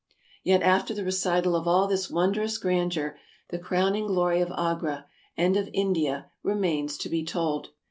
Yet 0.43 0.63
after 0.63 0.95
the 0.95 1.03
recital 1.03 1.55
of 1.55 1.67
all 1.67 1.87
this 1.87 2.09
wondrous 2.09 2.57
grandeur 2.57 3.19
the 3.49 3.59
crowning 3.59 4.07
glory 4.07 4.41
of 4.41 4.49
Agra 4.51 5.05
and 5.37 5.55
of 5.55 5.69
India 5.73 6.31
remains 6.41 6.97
to 6.97 7.07
be 7.07 7.23
told. 7.23 7.69